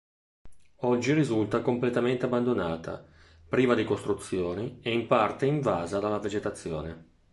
Oggi 0.77 1.13
risulta 1.13 1.61
completamente 1.61 2.25
abbandonata, 2.25 3.05
priva 3.47 3.75
di 3.75 3.83
costruzioni 3.83 4.79
e 4.81 4.91
in 4.91 5.05
parte 5.05 5.45
invasa 5.45 5.99
dalla 5.99 6.17
vegetazione. 6.17 7.09